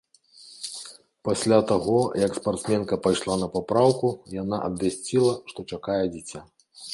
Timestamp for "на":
3.43-3.51